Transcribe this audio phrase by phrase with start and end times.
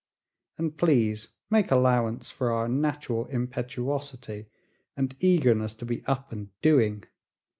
[0.57, 4.47] And please make allowance for our natural impetuosity
[4.97, 7.03] and eagerness to be up and doing.